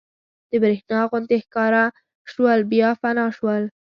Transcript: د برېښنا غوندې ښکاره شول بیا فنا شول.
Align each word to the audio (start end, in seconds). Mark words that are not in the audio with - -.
د 0.49 0.51
برېښنا 0.63 0.99
غوندې 1.09 1.37
ښکاره 1.45 1.85
شول 2.31 2.59
بیا 2.71 2.89
فنا 3.01 3.25
شول. 3.37 3.63